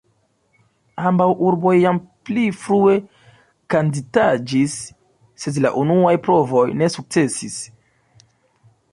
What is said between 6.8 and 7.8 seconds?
ne sukcesis.